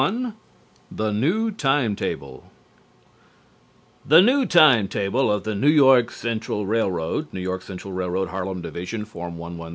[0.01, 0.33] XLI
[0.89, 2.51] THE NEW TIME TABLE
[4.03, 8.63] The new time table of the New York Central Railroad (New York Central Railroad, Harlem
[8.63, 9.05] Division.
[9.05, 9.69] Form 113.